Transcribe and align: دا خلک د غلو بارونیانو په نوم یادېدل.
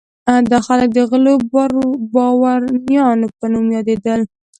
دا 0.51 0.59
خلک 0.67 0.89
د 0.93 0.99
غلو 1.09 1.33
بارونیانو 2.39 3.27
په 3.37 3.45
نوم 3.53 3.65
یادېدل. 3.77 4.21